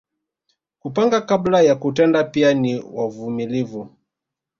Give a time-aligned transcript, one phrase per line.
[0.79, 3.95] Kupanga kabla ya kutenda pia ni wavumilivu